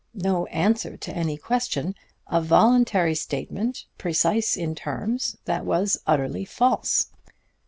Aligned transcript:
No 0.15 0.47
answer 0.47 0.97
to 0.97 1.15
any 1.15 1.37
question. 1.37 1.93
A 2.25 2.41
voluntary 2.41 3.13
statement, 3.13 3.85
precise 3.99 4.57
in 4.57 4.73
terms, 4.73 5.37
that 5.45 5.63
was 5.63 5.99
utterly 6.07 6.43
false. 6.43 7.11